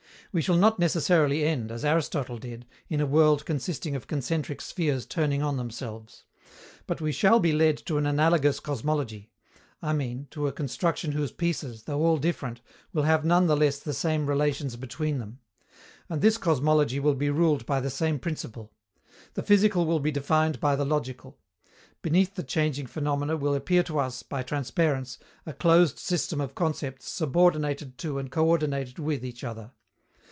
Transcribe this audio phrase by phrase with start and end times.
[0.33, 5.05] We shall not necessarily end, as Aristotle did, in a world consisting of concentric spheres
[5.05, 6.23] turning on themselves.
[6.87, 9.29] But we shall be led to an analogous cosmology
[9.81, 12.61] I mean, to a construction whose pieces, though all different,
[12.93, 15.39] will have none the less the same relations between them.
[16.07, 18.71] And this cosmology will be ruled by the same principle.
[19.33, 21.39] The physical will be defined by the logical.
[22.01, 27.09] Beneath the changing phenomena will appear to us, by transparence, a closed system of concepts
[27.11, 29.71] subordinated to and coördinated with each other.